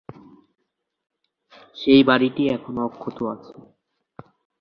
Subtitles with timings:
[1.77, 3.53] সেই বাড়িটি এখনো অক্ষত আছে।